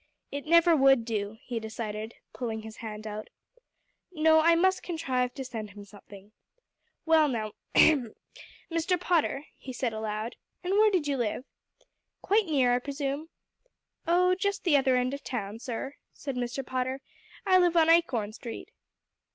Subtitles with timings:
[0.31, 3.29] "It never would do," he decided, pulling his hand out.
[4.11, 6.31] "No, I must contrive to send him something.
[7.05, 8.15] Well, now hem
[8.71, 8.99] Mr.
[8.99, 11.45] Potter," he said aloud, "and where do you live?
[12.23, 13.29] Quite near, I presume?"
[14.07, 16.65] "Oh, just the other end of the town, sir," said Mr.
[16.65, 17.01] Potter.
[17.45, 18.71] "I live on Acorn Street."